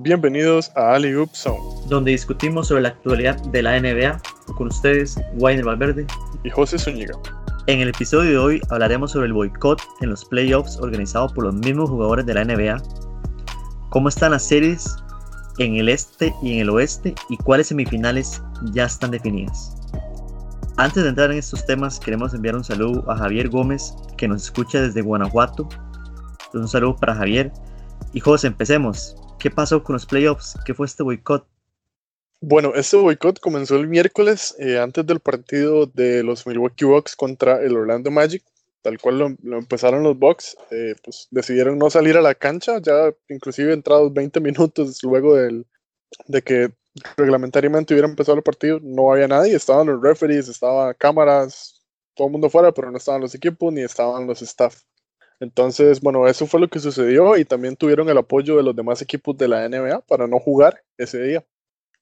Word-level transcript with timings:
Bienvenidos 0.00 0.70
a 0.76 0.94
Ali 0.94 1.12
Oop 1.14 1.34
Zone, 1.34 1.58
donde 1.88 2.12
discutimos 2.12 2.68
sobre 2.68 2.82
la 2.82 2.90
actualidad 2.90 3.36
de 3.46 3.62
la 3.62 3.80
NBA 3.80 4.22
con 4.56 4.68
ustedes, 4.68 5.18
Wayne 5.34 5.64
Valverde 5.64 6.06
y 6.44 6.50
José 6.50 6.78
Zúñiga. 6.78 7.18
En 7.66 7.80
el 7.80 7.88
episodio 7.88 8.30
de 8.30 8.38
hoy 8.38 8.62
hablaremos 8.70 9.10
sobre 9.10 9.26
el 9.26 9.32
boicot 9.32 9.82
en 10.00 10.10
los 10.10 10.24
playoffs 10.24 10.76
organizado 10.76 11.28
por 11.34 11.46
los 11.46 11.54
mismos 11.56 11.90
jugadores 11.90 12.26
de 12.26 12.34
la 12.34 12.44
NBA, 12.44 12.80
cómo 13.90 14.08
están 14.08 14.30
las 14.30 14.44
series 14.44 14.94
en 15.58 15.74
el 15.74 15.88
este 15.88 16.32
y 16.44 16.52
en 16.52 16.60
el 16.60 16.70
oeste 16.70 17.16
y 17.28 17.36
cuáles 17.38 17.66
semifinales 17.66 18.40
ya 18.72 18.84
están 18.84 19.10
definidas. 19.10 19.74
Antes 20.76 21.02
de 21.02 21.08
entrar 21.08 21.32
en 21.32 21.38
estos 21.38 21.66
temas, 21.66 21.98
queremos 21.98 22.32
enviar 22.34 22.54
un 22.54 22.62
saludo 22.62 23.04
a 23.10 23.16
Javier 23.16 23.48
Gómez, 23.48 23.96
que 24.16 24.28
nos 24.28 24.44
escucha 24.44 24.80
desde 24.80 25.02
Guanajuato. 25.02 25.68
Un 26.54 26.68
saludo 26.68 26.94
para 26.94 27.16
Javier. 27.16 27.52
Y 28.12 28.20
José, 28.20 28.46
empecemos. 28.46 29.16
¿Qué 29.38 29.52
pasó 29.52 29.84
con 29.84 29.92
los 29.94 30.04
playoffs? 30.04 30.56
¿Qué 30.64 30.74
fue 30.74 30.86
este 30.86 31.04
boicot? 31.04 31.46
Bueno, 32.40 32.72
este 32.74 32.96
boicot 32.96 33.38
comenzó 33.38 33.76
el 33.76 33.86
miércoles 33.86 34.56
eh, 34.58 34.78
antes 34.78 35.06
del 35.06 35.20
partido 35.20 35.86
de 35.86 36.24
los 36.24 36.44
Milwaukee 36.44 36.84
Bucks 36.84 37.14
contra 37.14 37.62
el 37.62 37.76
Orlando 37.76 38.10
Magic, 38.10 38.42
tal 38.82 38.98
cual 38.98 39.18
lo, 39.18 39.56
empezaron 39.56 40.02
los 40.02 40.18
Bucks, 40.18 40.56
eh, 40.72 40.96
pues 41.04 41.28
decidieron 41.30 41.78
no 41.78 41.88
salir 41.88 42.16
a 42.16 42.20
la 42.20 42.34
cancha, 42.34 42.80
ya 42.80 43.12
inclusive 43.28 43.72
entrados 43.72 44.12
20 44.12 44.40
minutos 44.40 45.00
luego 45.04 45.36
del, 45.36 45.66
de 46.26 46.42
que 46.42 46.72
reglamentariamente 47.16 47.94
hubiera 47.94 48.08
empezado 48.08 48.38
el 48.38 48.42
partido, 48.42 48.80
no 48.82 49.12
había 49.12 49.28
nadie, 49.28 49.54
estaban 49.54 49.86
los 49.86 50.02
referees, 50.02 50.48
estaban 50.48 50.94
cámaras, 50.98 51.84
todo 52.14 52.26
el 52.26 52.32
mundo 52.32 52.50
fuera, 52.50 52.72
pero 52.72 52.90
no 52.90 52.98
estaban 52.98 53.20
los 53.20 53.36
equipos 53.36 53.72
ni 53.72 53.82
estaban 53.82 54.26
los 54.26 54.42
staff. 54.42 54.82
Entonces, 55.40 56.00
bueno, 56.00 56.26
eso 56.26 56.46
fue 56.46 56.60
lo 56.60 56.68
que 56.68 56.80
sucedió 56.80 57.36
y 57.36 57.44
también 57.44 57.76
tuvieron 57.76 58.08
el 58.08 58.18
apoyo 58.18 58.56
de 58.56 58.62
los 58.62 58.74
demás 58.74 59.02
equipos 59.02 59.36
de 59.36 59.48
la 59.48 59.68
NBA 59.68 60.00
para 60.02 60.26
no 60.26 60.38
jugar 60.40 60.82
ese 60.96 61.22
día. 61.22 61.44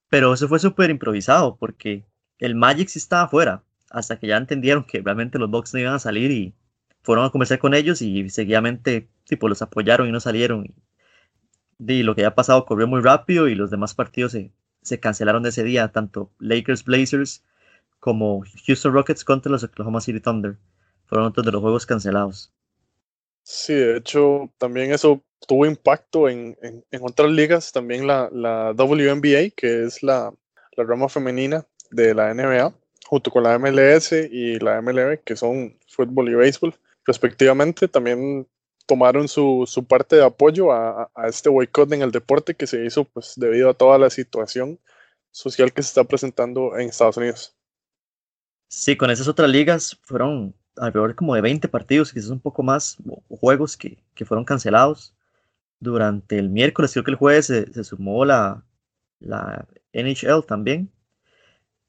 Pero 0.09 0.33
eso 0.33 0.49
fue 0.49 0.59
súper 0.59 0.91
improvisado 0.91 1.57
porque 1.57 2.07
el 2.39 2.55
Magic 2.55 2.89
sí 2.89 2.99
estaba 2.99 3.23
afuera 3.25 3.63
hasta 3.91 4.19
que 4.19 4.27
ya 4.29 4.37
entendieron 4.37 4.85
que 4.85 5.01
realmente 5.01 5.39
los 5.39 5.51
Bucks 5.51 5.75
no 5.75 5.81
iban 5.81 5.95
a 5.95 5.99
salir 5.99 6.31
y 6.31 6.55
fueron 7.03 7.25
a 7.25 7.31
conversar 7.31 7.59
con 7.59 7.75
ellos 7.75 8.03
y 8.03 8.29
seguidamente 8.31 9.09
tipo, 9.27 9.49
los 9.49 9.63
apoyaron 9.63 10.09
y 10.09 10.13
no 10.13 10.21
salieron. 10.21 10.75
Y, 11.79 12.03
lo 12.03 12.15
que 12.15 12.23
había 12.23 12.35
pasado 12.35 12.65
corrió 12.65 12.87
muy 12.87 13.01
rápido 13.01 13.49
y 13.49 13.55
los 13.55 13.71
demás 13.71 13.95
partidos 13.95 14.33
se, 14.33 14.53
se 14.83 14.99
cancelaron 14.99 15.43
de 15.43 15.51
ese 15.51 15.65
día, 15.65 15.89
tanto 15.89 16.33
Lakers 16.39 16.85
Blazers 16.85 17.45
como 18.01 18.43
Houston 18.67 18.93
Rockets 18.93 19.25
contra 19.25 19.53
los 19.53 19.65
Oklahoma 19.65 20.01
City 20.01 20.21
Thunder. 20.21 20.57
Fueron 21.05 21.29
otros 21.29 21.45
de 21.45 21.53
los 21.53 21.61
juegos 21.61 21.87
cancelados. 21.87 22.53
Sí, 23.49 23.75
de 23.75 23.99
hecho, 23.99 24.53
también 24.59 24.93
eso 24.93 25.23
tuvo 25.47 25.67
impacto 25.67 26.29
en, 26.29 26.57
otras 27.01 27.31
ligas, 27.31 27.71
también 27.71 28.05
la, 28.05 28.29
la, 28.33 28.73
WNBA, 28.73 29.51
que 29.57 29.85
es 29.85 30.03
la, 30.03 30.35
rama 30.77 31.09
femenina 31.09 31.65
de 31.93 32.13
la 32.13 32.35
NBA, 32.35 32.75
junto 33.07 33.31
con 33.31 33.45
la 33.45 33.57
MLS 33.61 34.11
y 34.11 34.59
la 34.59 34.83
MLB, 34.83 35.23
que 35.23 35.37
son 35.37 35.79
fútbol 35.87 36.29
y 36.29 36.35
béisbol, 36.35 36.75
respectivamente, 37.05 37.87
también 37.87 38.49
tomaron 38.85 39.29
su, 39.29 39.65
parte 39.89 40.17
de 40.17 40.25
apoyo 40.25 40.73
a, 40.73 41.09
este 41.29 41.49
boicot 41.49 41.93
en 41.93 42.03
el 42.03 42.11
deporte 42.11 42.57
que 42.57 42.67
se 42.67 42.85
hizo 42.85 43.05
pues, 43.05 43.35
debido 43.37 43.71
a 43.71 43.75
toda 43.75 43.97
la 43.97 44.11
situación 44.11 44.81
social 45.31 45.73
que 45.73 45.85
se 45.85 45.89
está 45.91 46.03
presentando 46.03 46.77
en 46.77 46.89
Estados 46.89 47.17
Unidos. 47.17 47.57
Sí, 48.69 48.97
con 48.97 49.09
esas 49.13 49.29
otras 49.29 49.49
ligas 49.49 49.97
fueron 50.03 50.53
alrededor 50.79 51.15
como 51.15 51.35
de 51.35 51.41
20 51.41 51.69
partidos, 51.69 52.13
quizás 52.13 52.31
un 52.31 52.41
poco 52.41 52.63
más, 52.63 52.97
juegos 53.29 53.77
que, 53.77 53.99
fueron 54.25 54.45
cancelados. 54.45 55.15
Durante 55.79 56.39
el 56.39 56.49
miércoles, 56.49 56.93
creo 56.93 57.05
que 57.05 57.11
el 57.11 57.17
jueves 57.19 57.47
se, 57.47 57.85
sumó 57.85 58.25
la, 58.25 58.63
la, 59.21 59.67
NHL 59.93 60.45
también. 60.47 60.91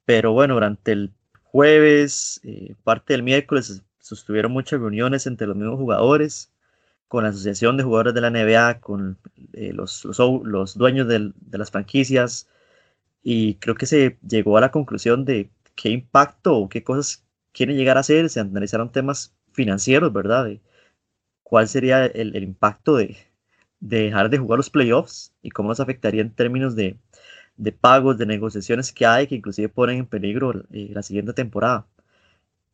Pero 0.05 0.33
bueno, 0.33 0.55
durante 0.55 0.91
el 0.91 1.13
jueves, 1.43 2.39
eh, 2.43 2.75
parte 2.83 3.13
del 3.13 3.23
miércoles, 3.23 3.83
sostuvieron 3.99 4.51
muchas 4.51 4.79
reuniones 4.79 5.27
entre 5.27 5.47
los 5.47 5.55
mismos 5.55 5.79
jugadores, 5.79 6.51
con 7.07 7.23
la 7.23 7.29
Asociación 7.29 7.77
de 7.77 7.83
Jugadores 7.83 8.13
de 8.13 8.21
la 8.21 8.29
NBA, 8.29 8.79
con 8.81 9.17
eh, 9.53 9.71
los, 9.73 10.05
los, 10.05 10.77
dueños 10.77 11.07
de 11.07 11.33
las 11.57 11.71
franquicias. 11.71 12.47
Y 13.23 13.55
creo 13.55 13.75
que 13.75 13.85
se 13.85 14.17
llegó 14.27 14.57
a 14.57 14.61
la 14.61 14.71
conclusión 14.71 15.25
de 15.25 15.49
qué 15.75 15.89
impacto 15.89 16.55
o 16.57 16.69
qué 16.69 16.83
cosas 16.83 17.26
quieren 17.57 17.75
llegar 17.75 17.97
a 17.97 18.01
hacer, 18.01 18.29
se 18.29 18.39
analizaron 18.39 18.91
temas 18.91 19.35
financieros, 19.51 20.13
¿verdad? 20.13 20.47
cuál 21.41 21.67
sería 21.67 22.05
el, 22.05 22.35
impacto 22.43 22.97
de, 22.97 23.17
dejar 23.79 24.29
de 24.29 24.37
jugar 24.37 24.57
los 24.57 24.69
playoffs 24.69 25.33
y 25.41 25.49
cómo 25.49 25.69
nos 25.69 25.79
afectaría 25.79 26.21
en 26.21 26.31
términos 26.31 26.75
de, 26.75 26.99
pagos, 27.81 28.17
de 28.19 28.27
negociaciones 28.27 28.93
que 28.93 29.07
hay, 29.07 29.27
que 29.27 29.35
inclusive 29.35 29.69
ponen 29.69 29.99
en 29.99 30.05
peligro 30.05 30.53
eh, 30.71 30.89
la 30.93 31.01
siguiente 31.01 31.33
temporada. 31.33 31.87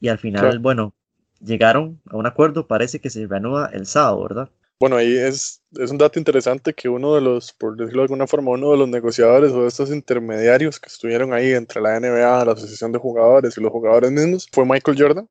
Y 0.02 0.10
al 0.10 0.18
final, 0.18 0.60
bueno, 0.60 0.94
llegaron 1.40 2.02
a 2.10 2.18
un 2.18 2.26
acuerdo, 2.26 2.68
parece 2.68 3.00
que 3.00 3.10
se 3.10 3.26
reanuda 3.26 3.68
el 3.68 3.86
sábado, 3.86 4.22
¿verdad? 4.24 4.50
Bueno, 4.80 4.98
ahí 4.98 5.16
es, 5.16 5.62
es 5.80 5.92
un 5.92 5.98
dato 5.98 6.20
interesante 6.20 6.74
que 6.74 6.90
uno 6.90 7.16
de 7.16 7.22
los, 7.22 7.54
por 7.54 7.78
decirlo 7.78 8.02
de 8.02 8.06
alguna 8.06 8.28
forma, 8.28 8.52
uno 8.52 8.72
de 8.72 8.78
los 8.78 8.90
negociadores 8.90 9.52
o 9.52 9.62
de 9.62 9.68
estos 9.68 9.92
intermediarios 9.92 10.80
que 10.80 10.90
estuvieron 10.90 11.34
ahí 11.34 11.54
entre 11.54 11.82
la 11.82 12.00
NBA, 12.00 12.46
la 12.46 12.52
Asociación 12.52 12.92
de 12.92 13.00
Jugadores 13.00 13.58
y 13.58 13.62
los 13.62 13.72
jugadores 13.72 14.12
mismos 14.12 14.48
fue 14.52 14.66
Michael 14.66 14.98
Jordan. 15.00 15.30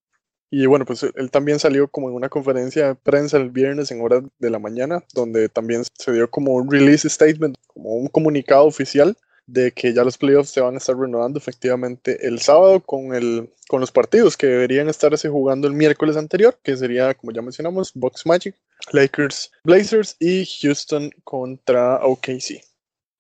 Y 0.51 0.67
bueno, 0.67 0.85
pues 0.85 1.03
él 1.03 1.31
también 1.31 1.59
salió 1.59 1.89
como 1.89 2.11
en 2.11 2.15
una 2.15 2.29
conferencia 2.29 2.89
de 2.89 2.95
prensa 2.95 3.39
el 3.39 3.51
viernes 3.51 3.91
en 3.91 4.03
horas 4.03 4.23
de 4.39 4.51
la 4.51 4.59
mañana, 4.59 5.03
donde 5.15 5.49
también 5.49 5.83
se 5.99 6.13
dio 6.13 6.31
como 6.31 6.53
un 6.53 6.71
release 6.71 7.09
statement, 7.09 7.57
como 7.67 7.95
un 7.95 8.09
comunicado 8.09 8.65
oficial 8.65 9.17
de 9.47 9.73
que 9.73 9.93
ya 9.93 10.05
los 10.05 10.19
playoffs 10.19 10.51
se 10.51 10.61
van 10.61 10.75
a 10.75 10.79
estar 10.79 10.97
renovando 10.97 11.39
efectivamente 11.39 12.27
el 12.27 12.41
sábado 12.41 12.81
con, 12.81 13.15
el, 13.15 13.51
con 13.69 13.81
los 13.81 13.91
partidos 13.91 14.37
que 14.37 14.47
deberían 14.47 14.89
estarse 14.89 15.29
jugando 15.29 15.67
el 15.69 15.75
miércoles 15.75 16.17
anterior, 16.17 16.59
que 16.63 16.77
sería, 16.77 17.15
como 17.15 17.33
ya 17.33 17.43
mencionamos, 17.43 17.93
Box 17.95 18.27
Magic, 18.27 18.57
Lakers, 18.93 19.53
Blazers 19.65 20.17
y 20.21 20.47
Houston 20.61 21.11
contra 21.25 22.05
OKC. 22.05 22.63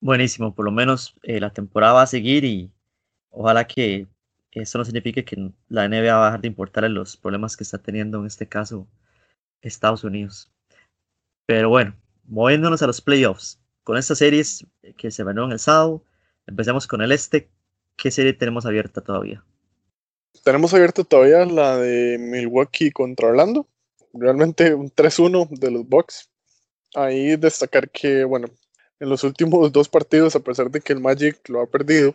Buenísimo, 0.00 0.54
por 0.54 0.64
lo 0.64 0.72
menos 0.72 1.14
eh, 1.22 1.40
la 1.40 1.52
temporada 1.52 1.94
va 1.94 2.02
a 2.02 2.06
seguir 2.06 2.44
y 2.44 2.72
ojalá 3.30 3.66
que 3.66 4.06
eso 4.50 4.78
no 4.78 4.84
signifique 4.84 5.24
que 5.24 5.52
la 5.68 5.88
NBA 5.88 6.14
va 6.14 6.22
a 6.22 6.26
dejar 6.26 6.40
de 6.42 6.48
importar 6.48 6.90
los 6.90 7.16
problemas 7.16 7.56
que 7.56 7.64
está 7.64 7.78
teniendo 7.78 8.20
en 8.20 8.26
este 8.26 8.48
caso 8.48 8.86
Estados 9.62 10.04
Unidos. 10.04 10.50
Pero 11.46 11.68
bueno, 11.68 11.94
moviéndonos 12.24 12.82
a 12.82 12.86
los 12.86 13.00
playoffs, 13.00 13.60
con 13.84 13.96
estas 13.96 14.18
series 14.18 14.66
que 14.96 15.10
se 15.10 15.22
en 15.22 15.52
el 15.52 15.58
sábado, 15.58 16.04
Empecemos 16.52 16.86
con 16.86 17.00
el 17.00 17.12
este. 17.12 17.48
¿Qué 17.96 18.10
serie 18.10 18.34
tenemos 18.34 18.66
abierta 18.66 19.00
todavía? 19.00 19.42
Tenemos 20.44 20.74
abierta 20.74 21.02
todavía 21.02 21.46
la 21.46 21.78
de 21.78 22.18
Milwaukee 22.18 22.90
contra 22.90 23.28
Orlando. 23.28 23.66
Realmente 24.12 24.74
un 24.74 24.90
3-1 24.90 25.48
de 25.48 25.70
los 25.70 25.88
Bucks. 25.88 26.28
Ahí 26.94 27.36
destacar 27.36 27.88
que, 27.88 28.24
bueno, 28.24 28.48
en 29.00 29.08
los 29.08 29.24
últimos 29.24 29.72
dos 29.72 29.88
partidos, 29.88 30.36
a 30.36 30.40
pesar 30.40 30.70
de 30.70 30.82
que 30.82 30.92
el 30.92 31.00
Magic 31.00 31.48
lo 31.48 31.62
ha 31.62 31.66
perdido, 31.66 32.14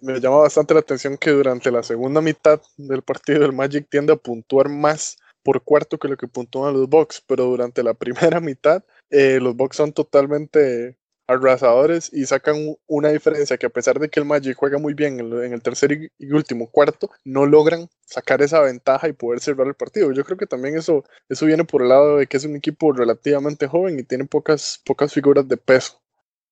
me 0.00 0.18
llama 0.18 0.38
bastante 0.38 0.74
la 0.74 0.80
atención 0.80 1.16
que 1.16 1.30
durante 1.30 1.70
la 1.70 1.84
segunda 1.84 2.20
mitad 2.20 2.60
del 2.76 3.02
partido 3.02 3.44
el 3.44 3.52
Magic 3.52 3.86
tiende 3.88 4.14
a 4.14 4.16
puntuar 4.16 4.68
más 4.68 5.16
por 5.44 5.62
cuarto 5.62 5.96
que 5.96 6.08
lo 6.08 6.16
que 6.16 6.26
puntúan 6.26 6.74
los 6.74 6.88
Bucks, 6.88 7.22
pero 7.24 7.44
durante 7.44 7.84
la 7.84 7.94
primera 8.34 8.40
mitad 8.40 8.82
eh, 9.10 9.38
los 9.40 9.54
Bucks 9.54 9.76
son 9.76 9.92
totalmente 9.92 10.98
arrasadores 11.30 12.10
y 12.12 12.26
sacan 12.26 12.56
una 12.88 13.10
diferencia 13.10 13.56
que 13.56 13.66
a 13.66 13.70
pesar 13.70 14.00
de 14.00 14.08
que 14.08 14.18
el 14.18 14.26
Magic 14.26 14.56
juega 14.56 14.78
muy 14.78 14.94
bien 14.94 15.20
en 15.20 15.52
el 15.52 15.62
tercer 15.62 16.10
y 16.18 16.32
último 16.32 16.68
cuarto, 16.70 17.10
no 17.24 17.46
logran 17.46 17.88
sacar 18.04 18.42
esa 18.42 18.60
ventaja 18.60 19.08
y 19.08 19.12
poder 19.12 19.38
cerrar 19.40 19.68
el 19.68 19.74
partido. 19.74 20.12
Yo 20.12 20.24
creo 20.24 20.36
que 20.36 20.46
también 20.46 20.76
eso, 20.76 21.04
eso 21.28 21.46
viene 21.46 21.64
por 21.64 21.82
el 21.82 21.88
lado 21.88 22.16
de 22.16 22.26
que 22.26 22.36
es 22.36 22.44
un 22.44 22.56
equipo 22.56 22.92
relativamente 22.92 23.68
joven 23.68 24.00
y 24.00 24.02
tiene 24.02 24.24
pocas, 24.24 24.80
pocas 24.84 25.12
figuras 25.12 25.46
de 25.46 25.56
peso. 25.56 26.02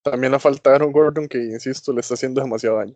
También 0.02 0.32
la 0.32 0.38
falta 0.38 0.70
de 0.70 0.76
Aaron 0.76 0.92
Gordon, 0.92 1.28
que 1.28 1.38
insisto, 1.38 1.92
le 1.92 2.00
está 2.00 2.14
haciendo 2.14 2.40
demasiado 2.40 2.76
daño. 2.76 2.94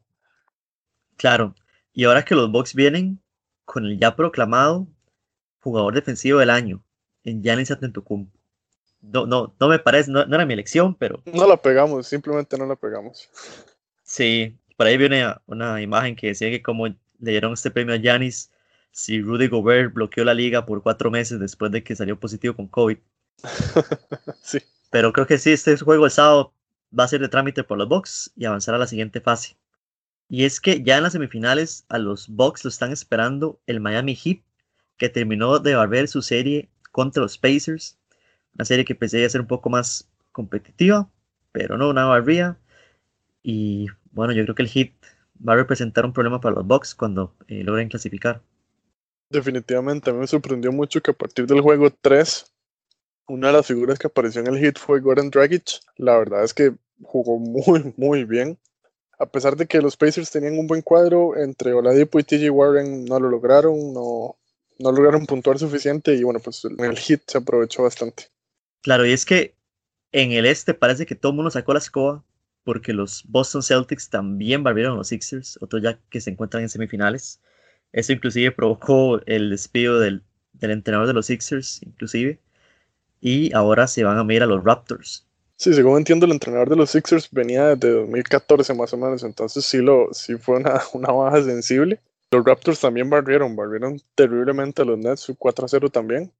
Claro, 1.16 1.54
y 1.92 2.04
ahora 2.04 2.24
que 2.24 2.36
los 2.36 2.50
Bucks 2.50 2.74
vienen 2.74 3.20
con 3.64 3.84
el 3.86 3.98
ya 3.98 4.14
proclamado 4.14 4.86
jugador 5.60 5.94
defensivo 5.94 6.38
del 6.38 6.50
año 6.50 6.84
en 7.24 7.42
Giannis 7.42 7.70
Antetokounmpo 7.70 8.41
no, 9.02 9.26
no, 9.26 9.54
no 9.58 9.68
me 9.68 9.78
parece, 9.78 10.10
no, 10.10 10.22
era 10.22 10.46
mi 10.46 10.54
elección, 10.54 10.94
pero... 10.94 11.20
No 11.26 11.46
la 11.46 11.56
pegamos, 11.56 12.06
simplemente 12.06 12.56
no 12.56 12.66
la 12.66 12.76
pegamos. 12.76 13.28
Sí, 14.02 14.56
por 14.76 14.86
ahí 14.86 14.96
viene 14.96 15.26
una 15.46 15.82
imagen 15.82 16.16
que 16.16 16.28
decía 16.28 16.50
que 16.50 16.62
como 16.62 16.86
le 16.86 16.96
dieron 17.18 17.52
este 17.52 17.70
premio 17.70 17.94
a 17.94 17.98
Yanis, 17.98 18.50
si 18.92 19.20
Rudy 19.20 19.48
Gobert 19.48 19.92
bloqueó 19.92 20.24
la 20.24 20.34
liga 20.34 20.64
por 20.64 20.82
cuatro 20.82 21.10
meses 21.10 21.40
después 21.40 21.72
de 21.72 21.82
que 21.82 21.96
salió 21.96 22.18
positivo 22.18 22.54
con 22.54 22.68
COVID. 22.68 22.98
sí. 24.42 24.58
Pero 24.90 25.12
creo 25.12 25.26
que 25.26 25.38
sí, 25.38 25.50
este 25.50 25.76
juego 25.78 26.04
el 26.04 26.10
sábado 26.10 26.52
va 26.96 27.04
a 27.04 27.08
ser 27.08 27.20
de 27.20 27.28
trámite 27.28 27.64
por 27.64 27.78
los 27.78 27.88
Bucks 27.88 28.32
y 28.36 28.44
avanzar 28.44 28.74
a 28.74 28.78
la 28.78 28.86
siguiente 28.86 29.20
fase. 29.20 29.56
Y 30.28 30.44
es 30.44 30.60
que 30.60 30.82
ya 30.82 30.96
en 30.96 31.02
las 31.02 31.12
semifinales 31.12 31.84
a 31.88 31.98
los 31.98 32.28
Bucks 32.28 32.64
lo 32.64 32.68
están 32.68 32.92
esperando 32.92 33.60
el 33.66 33.80
Miami 33.80 34.14
Heat, 34.14 34.40
que 34.98 35.08
terminó 35.08 35.58
de 35.58 35.74
barber 35.74 36.08
su 36.08 36.22
serie 36.22 36.68
contra 36.90 37.22
los 37.22 37.38
Pacers 37.38 37.98
una 38.54 38.64
serie 38.64 38.84
que 38.84 38.94
pensé 38.94 39.24
a 39.24 39.30
ser 39.30 39.40
un 39.40 39.46
poco 39.46 39.70
más 39.70 40.08
competitiva, 40.32 41.08
pero 41.52 41.78
no, 41.78 41.90
una 41.90 42.06
barría. 42.06 42.58
Y 43.42 43.86
bueno, 44.12 44.32
yo 44.32 44.44
creo 44.44 44.54
que 44.54 44.62
el 44.62 44.68
hit 44.68 44.94
va 45.46 45.54
a 45.54 45.56
representar 45.56 46.04
un 46.04 46.12
problema 46.12 46.40
para 46.40 46.56
los 46.56 46.66
Bucks 46.66 46.94
cuando 46.94 47.34
eh, 47.48 47.62
logren 47.64 47.88
clasificar. 47.88 48.42
Definitivamente, 49.30 50.10
a 50.10 50.12
mí 50.12 50.20
me 50.20 50.26
sorprendió 50.26 50.72
mucho 50.72 51.00
que 51.00 51.10
a 51.10 51.14
partir 51.14 51.46
del 51.46 51.62
juego 51.62 51.90
3, 51.90 52.52
una 53.28 53.48
de 53.48 53.52
las 53.54 53.66
figuras 53.66 53.98
que 53.98 54.06
apareció 54.06 54.40
en 54.40 54.48
el 54.48 54.58
hit 54.58 54.78
fue 54.78 55.00
Gordon 55.00 55.30
Dragic. 55.30 55.80
La 55.96 56.18
verdad 56.18 56.44
es 56.44 56.52
que 56.52 56.74
jugó 57.02 57.38
muy, 57.38 57.94
muy 57.96 58.24
bien. 58.24 58.58
A 59.18 59.26
pesar 59.26 59.56
de 59.56 59.66
que 59.66 59.80
los 59.80 59.96
Pacers 59.96 60.30
tenían 60.30 60.58
un 60.58 60.66
buen 60.66 60.82
cuadro, 60.82 61.36
entre 61.36 61.72
Oladipo 61.72 62.18
y 62.18 62.24
TJ 62.24 62.50
Warren 62.50 63.04
no 63.04 63.20
lo 63.20 63.30
lograron, 63.30 63.92
no, 63.94 64.36
no 64.78 64.92
lograron 64.92 65.26
puntuar 65.26 65.58
suficiente 65.58 66.14
y 66.14 66.22
bueno, 66.24 66.40
pues 66.40 66.64
el 66.64 66.98
hit 66.98 67.22
se 67.26 67.38
aprovechó 67.38 67.84
bastante. 67.84 68.24
Claro, 68.82 69.06
y 69.06 69.12
es 69.12 69.24
que 69.24 69.54
en 70.12 70.32
el 70.32 70.44
este 70.46 70.74
parece 70.74 71.06
que 71.06 71.14
todo 71.14 71.30
el 71.30 71.36
mundo 71.36 71.50
sacó 71.50 71.72
la 71.72 71.78
escoba 71.78 72.24
porque 72.64 72.92
los 72.92 73.24
Boston 73.28 73.62
Celtics 73.62 74.10
también 74.10 74.62
barbieron 74.62 74.94
a 74.94 74.96
los 74.96 75.08
Sixers, 75.08 75.58
otros 75.60 75.82
ya 75.82 75.98
que 76.10 76.20
se 76.20 76.30
encuentran 76.30 76.62
en 76.62 76.68
semifinales. 76.68 77.40
Eso 77.92 78.12
inclusive 78.12 78.52
provocó 78.52 79.20
el 79.26 79.50
despido 79.50 80.00
del, 80.00 80.22
entrenador 80.60 81.06
de 81.06 81.12
los 81.12 81.26
Sixers, 81.26 81.82
inclusive. 81.82 82.38
Y 83.20 83.52
ahora 83.54 83.86
se 83.86 84.04
van 84.04 84.18
a 84.18 84.24
medir 84.24 84.42
a 84.42 84.46
los 84.46 84.64
Raptors. 84.64 85.26
Sí, 85.56 85.72
según 85.74 85.98
entiendo, 85.98 86.26
el 86.26 86.32
entrenador 86.32 86.70
de 86.70 86.76
los 86.76 86.90
Sixers 86.90 87.28
venía 87.30 87.76
desde 87.76 87.92
2014 87.92 88.74
más 88.74 88.92
o 88.92 88.96
menos, 88.96 89.22
entonces 89.22 89.64
sí, 89.64 89.78
lo, 89.78 90.08
sí 90.12 90.36
fue 90.36 90.56
una, 90.56 90.80
una 90.92 91.12
baja 91.12 91.42
sensible. 91.42 92.00
Los 92.30 92.44
Raptors 92.44 92.80
también 92.80 93.10
barrieron, 93.10 93.54
barrieron 93.54 94.00
terriblemente 94.14 94.82
a 94.82 94.84
los 94.84 94.98
Nets, 94.98 95.20
su 95.20 95.36
4-0 95.36 95.90
también. 95.90 96.32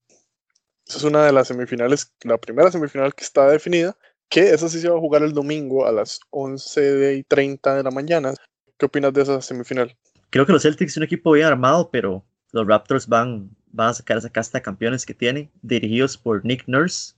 Esa 0.92 0.98
es 0.98 1.04
una 1.04 1.24
de 1.24 1.32
las 1.32 1.48
semifinales, 1.48 2.12
la 2.22 2.36
primera 2.36 2.70
semifinal 2.70 3.14
que 3.14 3.24
está 3.24 3.48
definida, 3.48 3.96
que 4.28 4.50
esa 4.52 4.68
sí 4.68 4.78
se 4.78 4.90
va 4.90 4.98
a 4.98 5.00
jugar 5.00 5.22
el 5.22 5.32
domingo 5.32 5.86
a 5.86 5.90
las 5.90 6.20
11.30 6.32 7.76
de 7.76 7.82
la 7.82 7.90
mañana. 7.90 8.34
¿Qué 8.76 8.84
opinas 8.84 9.14
de 9.14 9.22
esa 9.22 9.40
semifinal? 9.40 9.96
Creo 10.28 10.44
que 10.44 10.52
los 10.52 10.60
Celtics 10.60 10.92
son 10.92 11.00
un 11.00 11.06
equipo 11.06 11.32
bien 11.32 11.46
armado, 11.46 11.90
pero 11.90 12.22
los 12.50 12.66
Raptors 12.66 13.08
van, 13.08 13.48
van 13.68 13.88
a 13.88 13.94
sacar 13.94 14.18
esa 14.18 14.28
casta 14.28 14.58
de 14.58 14.62
campeones 14.62 15.06
que 15.06 15.14
tiene, 15.14 15.50
dirigidos 15.62 16.18
por 16.18 16.44
Nick 16.44 16.64
Nurse, 16.66 17.14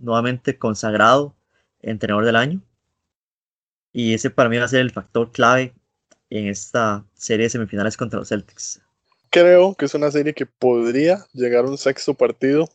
nuevamente 0.00 0.56
consagrado 0.56 1.34
entrenador 1.80 2.24
del 2.24 2.36
año. 2.36 2.62
Y 3.92 4.14
ese 4.14 4.30
para 4.30 4.48
mí 4.48 4.58
va 4.58 4.66
a 4.66 4.68
ser 4.68 4.82
el 4.82 4.92
factor 4.92 5.32
clave 5.32 5.74
en 6.30 6.46
esta 6.46 7.04
serie 7.14 7.46
de 7.46 7.50
semifinales 7.50 7.96
contra 7.96 8.20
los 8.20 8.28
Celtics. 8.28 8.80
Creo 9.30 9.74
que 9.74 9.86
es 9.86 9.94
una 9.94 10.12
serie 10.12 10.34
que 10.34 10.46
podría 10.46 11.26
llegar 11.32 11.64
a 11.64 11.68
un 11.68 11.78
sexto 11.78 12.14
partido, 12.14 12.68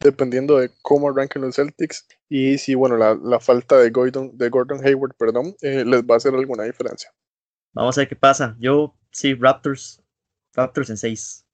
dependiendo 0.00 0.58
de 0.58 0.70
cómo 0.82 1.08
arranquen 1.08 1.42
los 1.42 1.56
Celtics 1.56 2.06
y 2.28 2.58
si, 2.58 2.74
bueno, 2.74 2.96
la, 2.96 3.40
falta 3.40 3.78
de 3.78 3.90
Gordon, 3.90 4.36
de 4.36 4.48
Gordon 4.48 4.84
Hayward, 4.84 5.14
perdón, 5.16 5.54
eh, 5.62 5.84
les 5.84 6.02
va 6.02 6.14
a 6.14 6.16
hacer 6.16 6.34
alguna 6.34 6.64
diferencia. 6.64 7.10
Vamos 7.72 7.96
a 7.96 8.02
ver 8.02 8.08
qué 8.08 8.16
pasa. 8.16 8.56
Yo, 8.58 8.96
sí, 9.10 9.34
Raptors, 9.34 10.02
Raptors 10.54 10.90
en 10.90 10.96
6. 10.96 11.46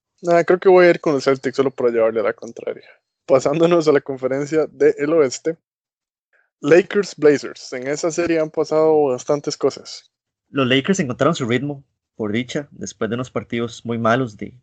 creo 0.45 0.59
que 0.59 0.69
voy 0.69 0.85
a 0.85 0.89
ir 0.89 0.99
con 0.99 1.13
los 1.13 1.23
Celtics 1.23 1.55
solo 1.55 1.71
para 1.71 1.91
llevarle 1.91 2.19
a 2.19 2.23
la 2.23 2.33
contraria. 2.33 2.87
Pasándonos 3.25 3.87
a 3.87 3.91
la 3.91 4.01
conferencia 4.01 4.67
del 4.67 5.13
oeste, 5.13 5.57
Lakers 6.61 7.15
Blazers. 7.15 7.73
En 7.73 7.87
esa 7.87 8.11
serie 8.11 8.39
han 8.39 8.51
pasado 8.51 9.05
bastantes 9.05 9.57
cosas. 9.57 10.11
Los 10.49 10.67
Lakers 10.67 10.99
encontraron 10.99 11.33
su 11.33 11.47
ritmo, 11.47 11.83
por 12.15 12.31
dicha, 12.31 12.67
después 12.71 13.09
de 13.09 13.15
unos 13.15 13.31
partidos 13.31 13.83
muy 13.83 13.97
malos 13.97 14.37
de, 14.37 14.59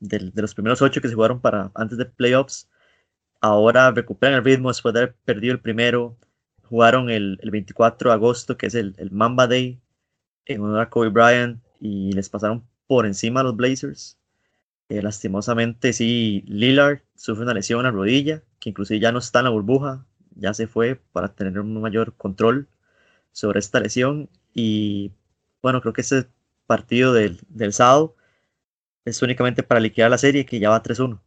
de, 0.00 0.30
los 0.34 0.54
primeros 0.54 0.80
ocho 0.80 1.00
que 1.00 1.08
se 1.08 1.14
jugaron 1.14 1.40
para 1.40 1.70
antes 1.74 1.98
de 1.98 2.06
playoffs. 2.06 2.70
Ahora 3.42 3.90
recuperan 3.90 4.36
el 4.36 4.44
ritmo 4.44 4.68
después 4.70 4.94
de 4.94 5.00
haber 5.00 5.14
perdido 5.24 5.52
el 5.52 5.60
primero. 5.60 6.16
Jugaron 6.62 7.10
el, 7.10 7.38
el 7.42 7.50
24 7.50 8.10
de 8.10 8.14
agosto, 8.14 8.56
que 8.56 8.66
es 8.66 8.74
el, 8.74 8.94
el 8.98 9.10
Mamba 9.10 9.48
Day, 9.48 9.80
en 10.46 10.60
honor 10.62 10.80
a 10.80 10.90
Kobe 10.90 11.08
Bryant, 11.10 11.60
y 11.80 12.12
les 12.12 12.28
pasaron 12.28 12.64
por 12.86 13.04
encima 13.04 13.40
a 13.40 13.42
los 13.42 13.56
Blazers. 13.56 14.16
Eh, 14.88 15.02
lastimosamente, 15.02 15.92
sí, 15.92 16.44
Lillard 16.46 17.00
sufre 17.16 17.44
una 17.44 17.54
lesión 17.54 17.80
en 17.80 17.86
la 17.86 17.90
rodilla, 17.90 18.42
que 18.60 18.70
inclusive 18.70 19.00
ya 19.00 19.12
no 19.12 19.18
está 19.18 19.40
en 19.40 19.46
la 19.46 19.50
burbuja, 19.50 20.06
ya 20.36 20.54
se 20.54 20.68
fue 20.68 20.96
para 21.12 21.34
tener 21.34 21.58
un 21.58 21.80
mayor 21.80 22.14
control 22.16 22.68
sobre 23.32 23.58
esta 23.60 23.80
lesión. 23.80 24.30
Y 24.54 25.12
bueno, 25.62 25.80
creo 25.80 25.92
que 25.94 26.02
ese 26.02 26.28
partido 26.66 27.12
del, 27.12 27.40
del 27.48 27.72
sábado 27.72 28.16
es 29.04 29.22
únicamente 29.22 29.62
para 29.64 29.80
liquidar 29.80 30.10
la 30.10 30.18
serie, 30.18 30.46
que 30.46 30.60
ya 30.60 30.70
va 30.70 30.82
3-1. 30.82 31.20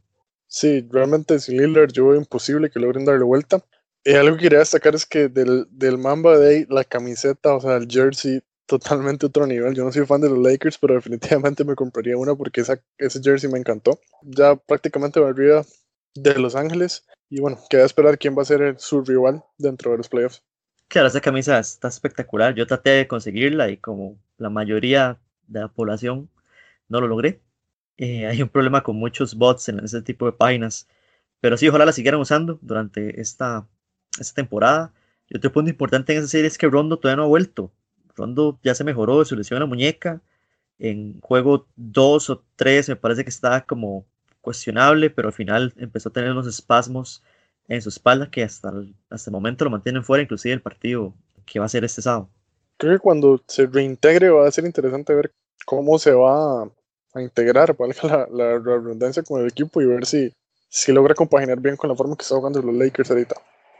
Sí, 0.47 0.87
realmente 0.89 1.39
sin 1.39 1.57
Lillard 1.57 1.91
yo 1.91 2.07
veo 2.07 2.19
imposible 2.19 2.69
que 2.69 2.79
logren 2.79 3.05
darle 3.05 3.23
vuelta. 3.23 3.63
Y 4.03 4.13
algo 4.13 4.37
que 4.37 4.43
quería 4.43 4.59
destacar 4.59 4.95
es 4.95 5.05
que 5.05 5.27
del, 5.29 5.65
del 5.71 5.97
Mamba 5.97 6.37
Day, 6.37 6.65
la 6.69 6.83
camiseta, 6.83 7.55
o 7.55 7.61
sea, 7.61 7.77
el 7.77 7.87
jersey, 7.89 8.41
totalmente 8.65 9.25
otro 9.25 9.47
nivel. 9.47 9.73
Yo 9.73 9.83
no 9.83 9.91
soy 9.91 10.05
fan 10.05 10.21
de 10.21 10.29
los 10.29 10.39
Lakers, 10.39 10.77
pero 10.77 10.93
definitivamente 10.95 11.63
me 11.63 11.75
compraría 11.75 12.17
una 12.17 12.35
porque 12.35 12.61
esa, 12.61 12.79
ese 12.97 13.21
jersey 13.21 13.49
me 13.49 13.59
encantó. 13.59 13.99
Ya 14.21 14.55
prácticamente 14.55 15.19
va 15.19 15.29
arriba 15.29 15.65
de 16.13 16.35
Los 16.39 16.55
Ángeles. 16.55 17.05
Y 17.29 17.41
bueno, 17.41 17.59
queda 17.69 17.85
esperar 17.85 18.17
quién 18.17 18.37
va 18.37 18.43
a 18.43 18.45
ser 18.45 18.75
su 18.79 19.01
rival 19.01 19.43
dentro 19.57 19.91
de 19.91 19.97
los 19.97 20.09
playoffs. 20.09 20.43
Claro, 20.87 21.07
esa 21.07 21.21
camisa 21.21 21.57
está 21.57 21.87
espectacular. 21.87 22.53
Yo 22.53 22.67
traté 22.67 22.91
de 22.91 23.07
conseguirla 23.07 23.69
y 23.69 23.77
como 23.77 24.19
la 24.37 24.49
mayoría 24.49 25.19
de 25.47 25.61
la 25.61 25.67
población 25.67 26.29
no 26.87 27.01
lo 27.01 27.07
logré. 27.07 27.41
Eh, 27.97 28.25
hay 28.27 28.41
un 28.41 28.49
problema 28.49 28.83
con 28.83 28.97
muchos 28.97 29.35
bots 29.35 29.69
en 29.69 29.79
ese 29.79 30.01
tipo 30.01 30.25
de 30.25 30.33
páginas. 30.33 30.87
Pero 31.41 31.57
sí, 31.57 31.67
ojalá 31.67 31.85
la 31.85 31.91
siguieran 31.91 32.19
usando 32.19 32.59
durante 32.61 33.21
esta, 33.21 33.67
esta 34.19 34.35
temporada. 34.35 34.93
Y 35.29 35.37
otro 35.37 35.51
punto 35.51 35.69
importante 35.69 36.13
en 36.13 36.19
esa 36.19 36.27
serie 36.27 36.47
es 36.47 36.57
que 36.57 36.67
Rondo 36.67 36.97
todavía 36.97 37.17
no 37.17 37.23
ha 37.23 37.27
vuelto. 37.27 37.71
Rondo 38.15 38.59
ya 38.63 38.75
se 38.75 38.83
mejoró 38.83 39.19
de 39.19 39.25
su 39.25 39.35
lesión 39.35 39.57
en 39.57 39.61
la 39.61 39.67
muñeca. 39.67 40.21
En 40.77 41.19
juego 41.21 41.67
2 41.75 42.29
o 42.29 42.43
3 42.55 42.89
me 42.89 42.95
parece 42.95 43.23
que 43.23 43.29
estaba 43.29 43.61
como 43.61 44.05
cuestionable, 44.41 45.09
pero 45.09 45.29
al 45.29 45.33
final 45.33 45.73
empezó 45.77 46.09
a 46.09 46.13
tener 46.13 46.31
unos 46.31 46.47
espasmos 46.47 47.23
en 47.67 47.81
su 47.81 47.89
espalda 47.89 48.29
que 48.29 48.43
hasta 48.43 48.69
el, 48.69 48.95
hasta 49.09 49.29
el 49.29 49.33
momento 49.33 49.65
lo 49.65 49.71
mantienen 49.71 50.03
fuera, 50.03 50.23
inclusive 50.23 50.53
el 50.53 50.61
partido 50.61 51.13
que 51.45 51.59
va 51.59 51.65
a 51.65 51.69
ser 51.69 51.83
este 51.83 52.01
sábado. 52.01 52.29
Creo 52.77 52.93
que 52.93 52.99
cuando 52.99 53.41
se 53.47 53.65
reintegre 53.65 54.29
va 54.29 54.47
a 54.47 54.51
ser 54.51 54.65
interesante 54.65 55.13
ver 55.13 55.33
cómo 55.65 55.97
se 55.97 56.11
va 56.11 56.69
a 57.15 57.21
integrar, 57.21 57.75
valga 57.75 58.27
la, 58.31 58.59
redundancia 58.59 59.23
con 59.23 59.41
el 59.41 59.47
equipo 59.47 59.81
y 59.81 59.85
ver 59.85 60.05
si, 60.05 60.33
si 60.69 60.91
logra 60.91 61.15
compaginar 61.15 61.59
bien 61.59 61.77
con 61.77 61.89
la 61.89 61.95
forma 61.95 62.15
que 62.15 62.23
está 62.23 62.35
jugando 62.35 62.61
los 62.61 62.75
Lakers 62.75 63.09
ahorita. 63.09 63.35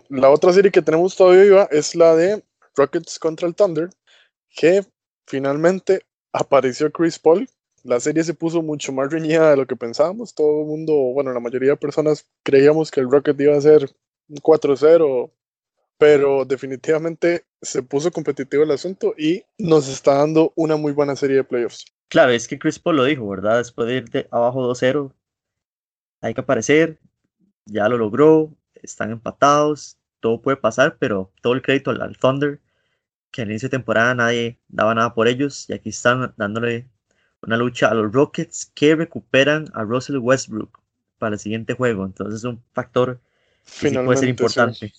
La 0.10 0.30
otra 0.30 0.54
serie 0.54 0.72
que 0.72 0.82
tenemos 0.82 1.16
todavía 1.16 1.44
viva 1.44 1.68
es 1.72 1.96
la 1.96 2.16
de 2.16 2.44
Rockets 2.76 3.20
contra 3.20 3.48
el 3.48 3.56
Thunder, 3.56 3.90
que 4.56 4.86
finalmente 5.26 6.06
apareció 6.32 6.92
Chris 6.92 7.20
Paul 7.20 7.48
la 7.86 8.00
serie 8.00 8.24
se 8.24 8.34
puso 8.34 8.64
mucho 8.64 8.92
más 8.92 9.12
reñida 9.12 9.52
de 9.52 9.58
lo 9.58 9.68
que 9.68 9.76
pensábamos. 9.76 10.34
Todo 10.34 10.62
el 10.62 10.66
mundo, 10.66 10.94
bueno, 11.14 11.32
la 11.32 11.40
mayoría 11.40 11.70
de 11.70 11.78
personas 11.78 12.26
creíamos 12.42 12.90
que 12.90 13.00
el 13.00 13.12
Rocket 13.12 13.40
iba 13.40 13.56
a 13.56 13.62
ser 13.62 13.88
un 14.28 14.38
4-0, 14.38 15.32
pero 16.00 16.46
definitivamente 16.46 17.46
se 17.62 17.84
puso 17.84 18.12
competitivo 18.12 18.64
el 18.64 18.72
asunto 18.72 19.14
y 19.16 19.44
nos 19.60 19.88
está 19.88 20.16
dando 20.16 20.52
una 20.56 20.78
muy 20.78 20.94
buena 20.94 21.16
serie 21.16 21.38
de 21.38 21.44
playoffs. 21.44 21.86
Claro, 22.08 22.32
es 22.32 22.48
que 22.48 22.60
Chris 22.60 22.80
Paul 22.80 22.98
lo 22.98 23.04
dijo, 23.04 23.28
¿verdad? 23.28 23.58
Después 23.58 23.88
de 23.88 23.96
ir 23.98 24.10
de 24.10 24.28
abajo 24.32 24.62
2-0, 24.68 25.12
hay 26.22 26.34
que 26.34 26.42
aparecer, 26.42 27.00
ya 27.66 27.90
lo 27.90 27.98
logró, 27.98 28.54
están 28.76 29.12
empatados, 29.12 29.98
todo 30.20 30.42
puede 30.42 30.58
pasar, 30.58 30.98
pero 31.00 31.32
todo 31.42 31.54
el 31.54 31.62
crédito 31.62 31.92
al, 31.92 32.02
al 32.02 32.18
Thunder, 32.18 32.60
que 33.32 33.42
al 33.42 33.50
inicio 33.50 33.68
de 33.68 33.78
temporada 33.78 34.16
nadie 34.16 34.60
daba 34.68 34.96
nada 34.96 35.14
por 35.14 35.28
ellos 35.28 35.70
y 35.70 35.74
aquí 35.74 35.90
están 35.90 36.34
dándole 36.38 36.88
una 37.42 37.58
lucha 37.58 37.90
a 37.90 37.94
los 37.94 38.12
Rockets 38.12 38.72
que 38.74 38.96
recuperan 38.96 39.68
a 39.74 39.84
Russell 39.84 40.18
Westbrook 40.18 40.80
para 41.18 41.36
el 41.36 41.40
siguiente 41.40 41.74
juego. 41.74 42.06
Entonces 42.06 42.40
es 42.40 42.44
un 42.44 42.62
factor 42.74 43.20
que 43.80 43.92
puede 43.92 44.18
ser 44.18 44.30
importante. 44.30 44.94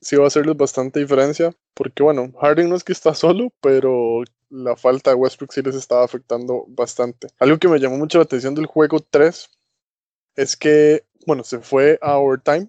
Sí. 0.00 0.16
va 0.16 0.24
a 0.24 0.26
hacerles 0.28 0.56
bastante 0.56 1.00
diferencia, 1.00 1.54
porque 1.74 2.02
bueno, 2.02 2.32
Harden 2.40 2.68
no 2.68 2.76
es 2.76 2.84
que 2.84 2.92
está 2.92 3.14
solo, 3.14 3.52
pero 3.60 4.22
la 4.52 4.76
falta 4.76 5.10
de 5.10 5.16
Westbrook 5.16 5.52
sí 5.52 5.62
les 5.62 5.74
estaba 5.74 6.04
afectando 6.04 6.66
bastante. 6.68 7.28
Algo 7.38 7.58
que 7.58 7.68
me 7.68 7.80
llamó 7.80 7.96
mucho 7.96 8.18
la 8.18 8.24
atención 8.24 8.54
del 8.54 8.66
juego 8.66 9.00
3 9.00 9.50
es 10.36 10.56
que, 10.56 11.04
bueno, 11.26 11.42
se 11.42 11.60
fue 11.60 11.98
a 12.02 12.18
overtime. 12.18 12.68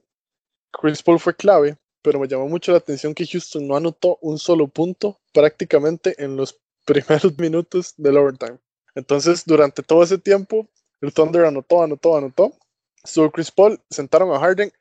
Chris 0.71 1.03
Paul 1.03 1.19
fue 1.19 1.35
clave, 1.35 1.77
pero 2.01 2.19
me 2.19 2.27
llamó 2.27 2.47
mucho 2.47 2.71
la 2.71 2.77
atención 2.77 3.13
que 3.13 3.27
Houston 3.27 3.67
no 3.67 3.75
anotó 3.75 4.17
un 4.21 4.39
solo 4.39 4.67
punto 4.67 5.19
prácticamente 5.33 6.15
en 6.23 6.37
los 6.37 6.59
primeros 6.85 7.37
minutos 7.37 7.93
del 7.97 8.17
overtime. 8.17 8.59
Entonces, 8.95 9.43
durante 9.45 9.83
todo 9.83 10.03
ese 10.03 10.17
tiempo, 10.17 10.67
el 11.01 11.13
Thunder 11.13 11.45
anotó, 11.45 11.83
anotó, 11.83 12.17
anotó. 12.17 12.53
Estuvo 13.03 13.29
Chris 13.31 13.51
Paul, 13.51 13.81
sentaron 13.89 14.33
a 14.33 14.39
Harden 14.39 14.71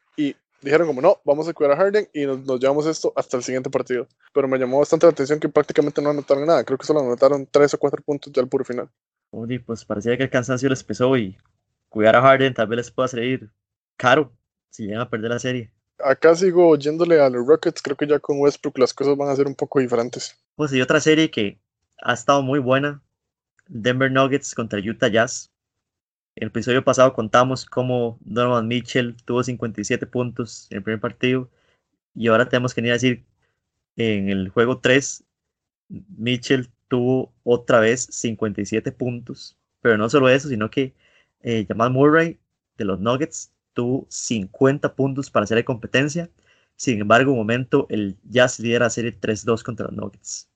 dijeron 0.63 0.87
como 0.87 1.01
no, 1.01 1.21
vamos 1.25 1.49
a 1.49 1.53
cuidar 1.53 1.75
a 1.75 1.77
Harden 1.77 2.09
y 2.15 2.25
nos, 2.25 2.61
llevamos 2.61 2.87
esto 2.87 3.13
hasta 3.17 3.37
el 3.37 3.43
siguiente 3.43 3.69
partido. 3.69 4.07
Pero 4.33 4.49
me 4.49 4.59
llamó 4.59 4.79
bastante 4.79 5.07
la 5.07 5.13
atención 5.13 5.41
que 5.41 5.49
prácticamente 5.49 6.01
no 6.01 6.11
anotaron 6.11 6.47
nada. 6.47 6.65
Creo 6.65 6.79
que 6.79 6.87
solo 6.87 7.01
anotaron 7.01 7.47
tres 7.51 7.75
o 7.75 7.79
cuatro 7.79 8.03
puntos 8.03 8.33
ya 8.33 8.41
al 8.41 8.49
puro 8.49 8.65
final. 8.65 8.89
Uy, 9.31 9.59
pues 9.59 9.85
parecía 9.85 10.17
que 10.17 10.25
el 10.25 10.31
cansancio 10.31 10.69
les 10.69 10.83
pesó 10.85 11.17
y 11.17 11.37
cuidar 11.89 12.17
a 12.17 12.23
Harden 12.23 12.55
tal 12.55 12.67
vez 12.69 12.77
les 12.79 12.91
pueda 12.91 13.09
salir 13.09 13.51
caro 13.97 14.33
si 14.71 14.85
llegan 14.85 15.03
a 15.03 15.11
perder 15.11 15.31
la 15.31 15.39
serie. 15.39 15.73
acá 15.99 16.35
sigo 16.35 16.69
oyéndole 16.69 17.21
a 17.21 17.29
los 17.29 17.47
Rockets. 17.47 17.83
Creo 17.83 17.97
que 17.97 18.07
ya 18.07 18.19
con 18.19 18.41
Westbrook 18.41 18.79
las 18.79 18.95
cosas 18.95 19.17
van 19.17 19.29
a 19.29 19.37
ser 19.37 19.47
un 19.47 19.55
poco 19.55 19.81
diferentes. 19.81 20.37
Pues 20.57 20.73
y 20.73 20.81
otra 20.81 21.01
serie 21.01 21.31
que 21.31 21.61
ha 22.03 22.15
estado 22.15 22.43
muy 22.43 22.59
buena: 22.59 23.03
Denver 23.69 24.11
Nuggets 24.11 24.55
contra 24.55 24.81
Utah 24.81 25.09
Jazz. 25.09 25.52
El 26.35 26.49
episodio 26.49 26.83
pasado 26.83 27.13
contamos 27.13 27.67
cómo 27.67 28.19
Donovan 28.21 28.67
Mitchell 28.67 29.17
tuvo 29.25 29.43
57 29.43 30.07
puntos 30.07 30.67
en 30.71 30.79
el 30.79 30.83
primer 30.83 31.01
partido. 31.01 31.51
Y 32.15 32.29
ahora 32.29 32.49
tenemos 32.49 32.73
que 32.73 32.81
ir 32.81 32.91
a 32.91 32.95
decir 32.95 33.25
en 33.97 34.31
el 34.31 34.49
juego 34.49 34.79
3, 34.79 35.25
Mitchell 35.89 36.71
tuvo 36.89 37.33
otra 37.45 37.81
vez 37.81 38.09
57 38.11 38.93
puntos. 38.93 39.59
Pero 39.83 39.99
no 39.99 40.09
solo 40.09 40.29
eso, 40.31 40.49
sino 40.49 40.71
que 40.71 40.95
eh, 41.43 41.67
Jamal 41.69 41.91
Murray 41.91 42.39
de 42.79 42.85
los 42.87 42.99
Nuggets 42.99 43.53
tuvo 43.75 44.07
50 44.09 44.95
puntos 44.95 45.31
para 45.31 45.45
hacer 45.45 45.63
competencia. 45.65 46.31
Sin 46.77 47.01
embargo, 47.01 47.33
un 47.33 47.39
momento, 47.39 47.87
el 47.91 48.17
Jazz 48.25 48.59
lidera 48.59 48.89
serie 48.89 49.19
3-2 49.19 49.63
contra 49.63 49.87
los 49.87 49.97
Nuggets. 49.97 50.49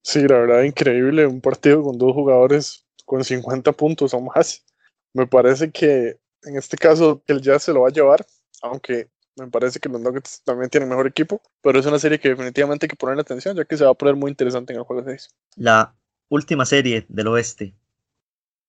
Sí, 0.00 0.26
la 0.26 0.38
verdad, 0.38 0.62
increíble. 0.62 1.26
Un 1.26 1.40
partido 1.42 1.82
con 1.82 1.98
dos 1.98 2.14
jugadores 2.14 2.86
con 3.04 3.22
50 3.22 3.72
puntos 3.72 4.14
o 4.14 4.20
más. 4.20 4.64
Me 5.14 5.26
parece 5.26 5.70
que 5.70 6.18
en 6.44 6.56
este 6.56 6.76
caso 6.76 7.22
el 7.26 7.40
Jazz 7.40 7.64
se 7.64 7.72
lo 7.72 7.82
va 7.82 7.88
a 7.88 7.92
llevar, 7.92 8.26
aunque 8.62 9.08
me 9.36 9.48
parece 9.48 9.80
que 9.80 9.88
los 9.88 10.00
Nuggets 10.00 10.42
también 10.44 10.70
tienen 10.70 10.88
mejor 10.88 11.06
equipo, 11.06 11.40
pero 11.62 11.78
es 11.78 11.86
una 11.86 11.98
serie 11.98 12.18
que 12.18 12.30
definitivamente 12.30 12.86
hay 12.86 12.88
que 12.88 12.96
ponerle 12.96 13.22
atención, 13.22 13.56
ya 13.56 13.64
que 13.64 13.76
se 13.76 13.84
va 13.84 13.90
a 13.90 13.94
poner 13.94 14.16
muy 14.16 14.30
interesante 14.30 14.72
en 14.72 14.80
el 14.80 14.84
juego 14.84 15.04
6. 15.04 15.28
La 15.56 15.94
última 16.28 16.66
serie 16.66 17.06
del 17.08 17.28
oeste, 17.28 17.74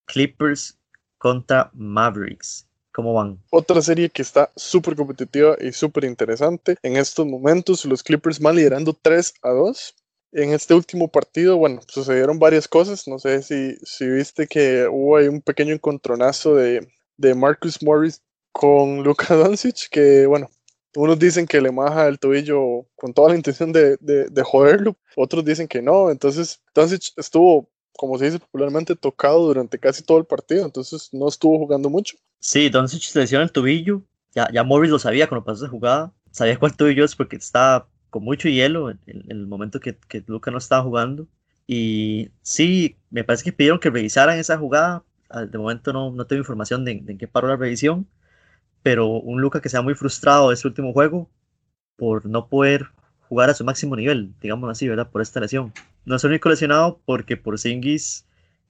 Clippers 0.05 0.77
contra 1.17 1.69
Mavericks. 1.73 2.67
¿Cómo 2.93 3.13
van? 3.13 3.41
Otra 3.49 3.81
serie 3.81 4.09
que 4.09 4.21
está 4.21 4.51
súper 4.55 4.95
competitiva 4.95 5.57
y 5.59 5.71
súper 5.71 6.03
interesante. 6.03 6.75
En 6.83 6.95
estos 6.95 7.25
momentos, 7.25 7.85
los 7.85 8.03
Clippers 8.03 8.39
van 8.39 8.55
liderando 8.55 8.93
3 8.93 9.33
a 9.41 9.49
2. 9.49 9.95
En 10.33 10.51
este 10.51 10.73
último 10.73 11.07
partido, 11.09 11.57
bueno, 11.57 11.81
sucedieron 11.87 12.39
varias 12.39 12.67
cosas. 12.67 13.07
No 13.07 13.19
sé 13.19 13.41
si, 13.43 13.77
si 13.83 14.07
viste 14.07 14.47
que 14.47 14.87
hubo 14.89 15.17
ahí 15.17 15.27
un 15.27 15.41
pequeño 15.41 15.73
encontronazo 15.73 16.55
de, 16.55 16.87
de 17.17 17.35
Marcus 17.35 17.81
Morris 17.81 18.21
con 18.51 19.03
Luka 19.03 19.35
Doncic, 19.35 19.89
que 19.89 20.25
bueno, 20.25 20.49
unos 20.95 21.17
dicen 21.19 21.45
que 21.45 21.61
le 21.61 21.71
maja 21.71 22.07
el 22.07 22.19
tobillo 22.19 22.85
con 22.95 23.13
toda 23.13 23.29
la 23.29 23.35
intención 23.35 23.71
de, 23.71 23.97
de, 23.99 24.25
de 24.29 24.43
joderlo, 24.43 24.97
otros 25.15 25.45
dicen 25.45 25.67
que 25.67 25.81
no. 25.81 26.09
Entonces, 26.09 26.61
Doncic 26.73 27.13
estuvo 27.17 27.69
como 27.97 28.17
se 28.17 28.25
dice 28.25 28.39
popularmente, 28.39 28.95
tocado 28.95 29.45
durante 29.45 29.79
casi 29.79 30.03
todo 30.03 30.17
el 30.17 30.25
partido, 30.25 30.65
entonces 30.65 31.09
no 31.11 31.27
estuvo 31.27 31.57
jugando 31.59 31.89
mucho. 31.89 32.17
Sí, 32.39 32.69
Doncic 32.69 33.03
se 33.03 33.19
lesiona 33.19 33.43
el 33.43 33.51
tobillo, 33.51 34.01
ya, 34.33 34.49
ya 34.51 34.63
Morris 34.63 34.91
lo 34.91 34.99
sabía 34.99 35.27
cuando 35.27 35.45
pasó 35.45 35.65
esa 35.65 35.71
jugada, 35.71 36.13
sabía 36.31 36.57
cuál 36.57 36.75
tobillo 36.75 37.05
es 37.05 37.15
porque 37.15 37.35
estaba 37.35 37.87
con 38.13 38.23
mucho 38.23 38.47
hielo 38.47 38.91
en, 38.91 38.99
el 39.07 39.47
momento 39.47 39.79
que, 39.79 39.97
que 39.97 40.23
Luca 40.27 40.51
no 40.51 40.59
estaba 40.59 40.83
jugando. 40.83 41.27
Y 41.65 42.29
sí, 42.43 42.95
me 43.09 43.23
parece 43.23 43.43
que 43.43 43.53
pidieron 43.53 43.79
que 43.79 43.89
revisaran 43.89 44.37
esa 44.37 44.55
jugada. 44.59 45.03
Ah, 45.31 45.45
de 45.45 45.57
momento 45.57 45.91
no, 45.93 46.11
no 46.11 46.27
tengo 46.27 46.41
información 46.41 46.85
de, 46.85 47.01
de 47.01 47.13
en 47.13 47.17
qué 47.17 47.27
paró 47.27 47.47
la 47.47 47.55
revisión, 47.55 48.07
pero 48.83 49.07
un 49.07 49.41
Luca 49.41 49.61
que 49.61 49.69
se 49.69 49.77
ha 49.77 49.81
muy 49.81 49.95
frustrado 49.95 50.49
de 50.49 50.55
este 50.55 50.67
último 50.67 50.93
juego 50.93 51.27
por 51.97 52.27
no 52.27 52.49
poder 52.49 52.89
jugar 53.29 53.49
a 53.49 53.55
su 53.55 53.65
máximo 53.65 53.95
nivel, 53.95 54.35
digamos 54.41 54.69
así, 54.69 54.87
¿verdad? 54.87 55.09
Por 55.09 55.23
esta 55.23 55.39
lesión. 55.39 55.73
No 56.05 56.15
es 56.17 56.23
el 56.23 56.29
único 56.31 56.49
lesionado 56.49 57.01
porque 57.05 57.35
por 57.35 57.55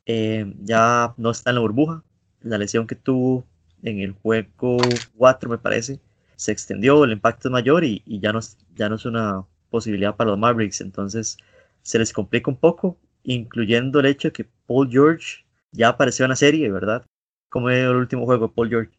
eh, 0.05 0.53
ya 0.61 1.13
no 1.17 1.31
está 1.31 1.49
en 1.49 1.55
la 1.55 1.61
burbuja. 1.61 2.03
La 2.41 2.57
lesión 2.57 2.87
que 2.87 2.95
tuvo 2.95 3.45
en 3.81 3.99
el 3.99 4.13
juego 4.13 4.77
4, 5.17 5.49
me 5.49 5.57
parece, 5.57 5.99
se 6.43 6.51
extendió, 6.51 7.05
el 7.05 7.13
impacto 7.13 7.47
es 7.47 7.53
mayor 7.53 7.85
y, 7.85 8.03
ya, 8.05 8.33
no, 8.33 8.41
ya 8.75 8.89
no 8.89 8.95
es 8.95 9.05
una 9.05 9.45
posibilidad 9.69 10.17
para 10.17 10.31
los 10.31 10.39
Mavericks. 10.39 10.81
Entonces 10.81 11.37
se 11.83 11.97
les 11.99 12.11
complica 12.11 12.51
un 12.51 12.57
poco, 12.57 12.97
incluyendo 13.23 14.01
el 14.01 14.07
hecho 14.07 14.27
de 14.27 14.33
que 14.33 14.49
Paul 14.67 14.89
George 14.91 15.45
ya 15.71 15.87
apareció 15.87 16.25
en 16.25 16.31
la 16.31 16.35
serie, 16.35 16.69
¿verdad? 16.69 17.05
Como 17.47 17.69
el 17.69 17.95
último 17.95 18.25
juego 18.25 18.47
de 18.47 18.53
Paul 18.53 18.67
George. 18.67 18.91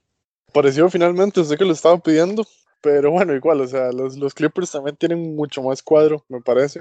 Apareció 0.49 0.89
finalmente, 0.89 1.45
sé 1.45 1.59
que 1.59 1.67
lo 1.67 1.75
estaba 1.75 1.99
pidiendo, 1.99 2.47
pero 2.81 3.11
bueno, 3.11 3.35
igual, 3.35 3.61
o 3.61 3.67
sea, 3.67 3.93
los, 3.93 4.17
los 4.17 4.33
Clippers 4.33 4.71
también 4.71 4.97
tienen 4.97 5.37
mucho 5.37 5.63
más 5.63 5.83
cuadro, 5.83 6.25
me 6.31 6.41
parece 6.41 6.81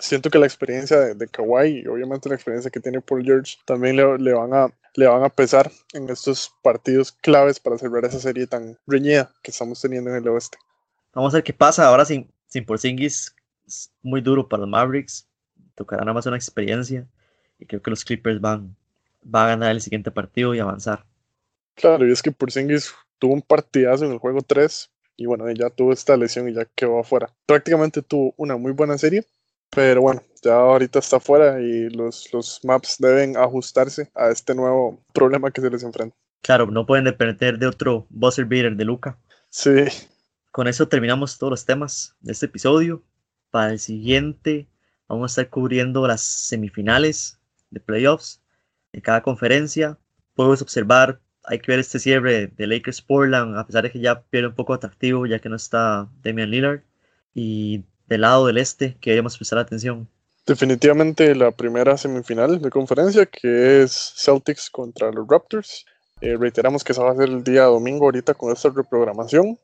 siento 0.00 0.30
que 0.30 0.38
la 0.38 0.46
experiencia 0.46 0.98
de, 1.00 1.14
de 1.14 1.26
Kawhi 1.26 1.80
y 1.80 1.86
obviamente 1.86 2.28
la 2.28 2.34
experiencia 2.34 2.70
que 2.70 2.80
tiene 2.80 3.00
Paul 3.00 3.24
George 3.24 3.56
también 3.64 3.96
le, 3.96 4.18
le, 4.18 4.32
van 4.32 4.52
a, 4.54 4.68
le 4.98 5.06
van 5.06 5.22
a 5.22 5.28
pesar 5.28 5.70
en 5.92 6.10
estos 6.10 6.52
partidos 6.60 7.12
claves 7.12 7.60
para 7.60 7.78
cerrar 7.78 8.04
esa 8.04 8.18
serie 8.18 8.48
tan 8.48 8.76
reñida 8.84 9.32
que 9.44 9.52
estamos 9.52 9.80
teniendo 9.80 10.10
en 10.10 10.16
el 10.16 10.26
oeste. 10.26 10.58
Vamos 11.14 11.32
a 11.32 11.36
ver 11.36 11.44
qué 11.44 11.52
pasa 11.52 11.86
ahora 11.86 12.04
sin, 12.04 12.28
sin 12.48 12.66
Porzingis. 12.66 13.32
Es 13.64 13.92
muy 14.02 14.20
duro 14.20 14.48
para 14.48 14.62
los 14.62 14.68
Mavericks. 14.68 15.28
Tocará 15.76 16.00
nada 16.00 16.14
más 16.14 16.26
una 16.26 16.34
experiencia 16.34 17.06
y 17.60 17.66
creo 17.66 17.80
que 17.80 17.90
los 17.90 18.04
Clippers 18.04 18.40
van, 18.40 18.74
van 19.22 19.44
a 19.44 19.48
ganar 19.50 19.70
el 19.70 19.80
siguiente 19.80 20.10
partido 20.10 20.52
y 20.52 20.58
avanzar. 20.58 21.06
Claro, 21.76 22.04
y 22.04 22.10
es 22.10 22.20
que 22.20 22.32
Porzingis 22.32 22.92
tuvo 23.20 23.34
un 23.34 23.42
partidazo 23.42 24.04
en 24.04 24.10
el 24.10 24.18
juego 24.18 24.42
3 24.42 24.90
y 25.16 25.26
bueno, 25.26 25.48
ya 25.52 25.70
tuvo 25.70 25.92
esta 25.92 26.16
lesión 26.16 26.48
y 26.48 26.54
ya 26.54 26.64
quedó 26.74 26.98
afuera. 26.98 27.32
Prácticamente 27.46 28.02
tuvo 28.02 28.34
una 28.36 28.56
muy 28.56 28.72
buena 28.72 28.98
serie 28.98 29.24
pero 29.70 30.02
bueno, 30.02 30.22
ya 30.42 30.54
ahorita 30.54 30.98
está 30.98 31.20
fuera 31.20 31.60
y 31.60 31.88
los, 31.90 32.32
los 32.32 32.60
maps 32.64 32.96
deben 32.98 33.36
ajustarse 33.36 34.10
a 34.14 34.30
este 34.30 34.54
nuevo 34.54 35.02
problema 35.12 35.50
que 35.50 35.60
se 35.60 35.70
les 35.70 35.82
enfrenta. 35.82 36.16
Claro, 36.42 36.66
no 36.66 36.86
pueden 36.86 37.04
depender 37.04 37.58
de 37.58 37.66
otro 37.66 38.06
buzzer 38.10 38.44
beater 38.44 38.76
de 38.76 38.84
Luca. 38.84 39.18
Sí. 39.50 39.84
Con 40.50 40.66
eso 40.68 40.88
terminamos 40.88 41.38
todos 41.38 41.50
los 41.50 41.66
temas 41.66 42.16
de 42.20 42.32
este 42.32 42.46
episodio. 42.46 43.02
Para 43.50 43.72
el 43.72 43.78
siguiente 43.78 44.68
vamos 45.08 45.30
a 45.30 45.42
estar 45.42 45.50
cubriendo 45.50 46.06
las 46.06 46.22
semifinales 46.22 47.38
de 47.70 47.80
playoffs 47.80 48.40
de 48.92 49.02
cada 49.02 49.22
conferencia. 49.22 49.98
Puedes 50.34 50.62
observar, 50.62 51.20
hay 51.44 51.58
que 51.58 51.72
ver 51.72 51.80
este 51.80 51.98
cierre 51.98 52.46
de 52.48 52.66
Lakers 52.66 53.02
Portland, 53.02 53.56
a 53.56 53.66
pesar 53.66 53.82
de 53.84 53.90
que 53.90 54.00
ya 54.00 54.22
pierde 54.22 54.48
un 54.48 54.54
poco 54.54 54.74
atractivo 54.74 55.26
ya 55.26 55.38
que 55.38 55.48
no 55.48 55.56
está 55.56 56.08
Damian 56.22 56.50
Lillard. 56.50 56.82
Y 57.34 57.84
del 58.08 58.22
lado 58.22 58.46
del 58.46 58.58
este 58.58 58.96
que 59.00 59.10
deberíamos 59.10 59.36
prestar 59.36 59.58
atención? 59.58 60.08
Definitivamente 60.46 61.34
la 61.34 61.50
primera 61.50 61.98
semifinal 61.98 62.60
de 62.60 62.70
conferencia, 62.70 63.26
que 63.26 63.82
es 63.82 64.14
Celtics 64.16 64.70
contra 64.70 65.12
los 65.12 65.28
Raptors. 65.28 65.84
Eh, 66.22 66.36
reiteramos 66.38 66.82
que 66.82 66.92
esa 66.92 67.02
va 67.02 67.12
a 67.12 67.16
ser 67.16 67.28
el 67.28 67.44
día 67.44 67.64
domingo 67.64 68.06
ahorita 68.06 68.32
con 68.32 68.50
esta 68.50 68.70
reprogramación. 68.70 69.58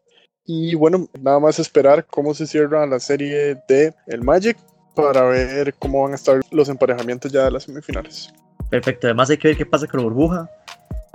Y 0.45 0.75
bueno, 0.75 1.09
nada 1.19 1.41
más 1.41 1.59
esperar 1.59 2.05
cómo 2.05 2.35
se 2.35 2.47
cierra 2.47 2.87
la 2.87 3.01
serie 3.01 3.57
de 3.67 3.95
el 4.07 4.23
Magic 4.23 4.59
para 4.95 5.23
ver 5.23 5.73
cómo 5.75 6.03
van 6.03 6.13
a 6.13 6.17
estar 6.17 6.41
los 6.51 6.69
emparejamientos 6.69 7.33
ya 7.33 7.45
de 7.45 7.53
las 7.53 7.63
semifinales. 7.63 8.31
Perfecto, 8.69 9.07
además 9.07 9.31
hay 9.31 9.39
que 9.39 9.49
ver 9.49 9.57
qué 9.57 9.65
pasa 9.65 9.87
con 9.87 10.01
la 10.01 10.05
burbuja. 10.05 10.51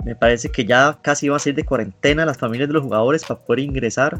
Me 0.04 0.16
parece 0.16 0.50
que 0.50 0.64
ya 0.64 0.98
casi 1.00 1.28
van 1.28 1.36
a 1.36 1.38
salir 1.38 1.54
de 1.54 1.64
cuarentena 1.64 2.26
las 2.26 2.38
familias 2.38 2.68
de 2.68 2.74
los 2.74 2.82
jugadores 2.82 3.24
para 3.24 3.38
poder 3.38 3.60
ingresar 3.60 4.18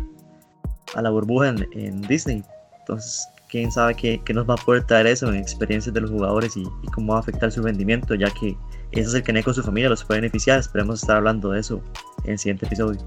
a 0.95 1.03
la 1.03 1.11
burbuja 1.11 1.49
en, 1.49 1.69
en 1.73 2.03
Disney. 2.03 2.45
Entonces, 2.91 3.29
quién 3.49 3.71
sabe 3.71 3.95
qué, 3.95 4.21
qué, 4.25 4.35
nos 4.35 4.49
va 4.49 4.55
a 4.55 4.65
poder 4.65 4.85
traer 4.85 5.07
eso 5.07 5.29
en 5.29 5.37
experiencias 5.37 5.95
de 5.95 6.01
los 6.01 6.11
jugadores 6.11 6.57
y, 6.57 6.63
y, 6.63 6.87
cómo 6.93 7.13
va 7.13 7.19
a 7.19 7.21
afectar 7.21 7.53
su 7.53 7.63
rendimiento, 7.63 8.15
ya 8.17 8.31
que 8.31 8.57
ese 8.91 9.09
es 9.09 9.15
el 9.15 9.23
que 9.23 9.43
con 9.45 9.55
su 9.55 9.63
familia 9.63 9.89
los 9.89 10.05
puede 10.05 10.21
beneficiar. 10.21 10.59
Esperemos 10.59 11.01
estar 11.03 11.19
hablando 11.19 11.51
de 11.51 11.61
eso 11.61 11.81
en 12.25 12.33
el 12.33 12.39
siguiente 12.39 12.67
episodio. 12.67 13.01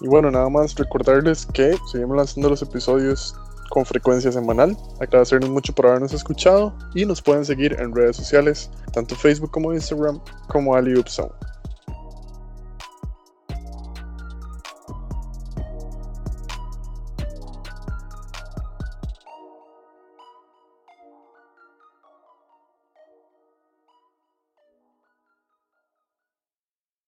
Y 0.00 0.08
bueno, 0.08 0.30
nada 0.30 0.48
más 0.48 0.74
recordarles 0.74 1.46
que 1.46 1.76
seguimos 1.92 2.16
lanzando 2.16 2.50
los 2.50 2.62
episodios 2.62 3.36
con 3.70 3.86
frecuencia 3.86 4.32
semanal. 4.32 4.76
Agradecerles 5.00 5.50
mucho 5.50 5.72
por 5.72 5.86
habernos 5.86 6.12
escuchado 6.12 6.74
y 6.94 7.04
nos 7.04 7.22
pueden 7.22 7.44
seguir 7.44 7.76
en 7.78 7.94
redes 7.94 8.16
sociales, 8.16 8.70
tanto 8.92 9.14
Facebook 9.14 9.50
como 9.52 9.72
Instagram, 9.72 10.20
como 10.48 10.74
AliUpZone. 10.74 11.30